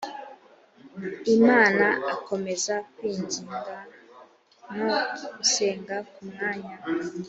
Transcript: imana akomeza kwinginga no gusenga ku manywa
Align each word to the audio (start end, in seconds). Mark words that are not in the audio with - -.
imana 1.35 1.87
akomeza 2.13 2.75
kwinginga 2.95 3.57
no 4.83 4.95
gusenga 5.35 5.95
ku 6.13 6.21
manywa 6.35 6.75